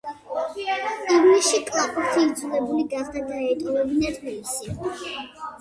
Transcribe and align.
ივნისში 1.15 1.59
კლაპროთი 1.67 2.23
იძულებული 2.29 2.87
გახდა 2.95 3.23
დაეტოვებინა 3.29 4.15
თბილისი. 4.17 5.15